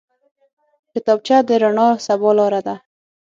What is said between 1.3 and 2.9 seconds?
د راڼه سبا لاره ده